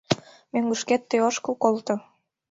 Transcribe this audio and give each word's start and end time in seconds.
Мӧҥгышкет 0.51 1.01
тый 1.09 1.21
ошкыл 1.27 1.53
колто». 1.63 1.95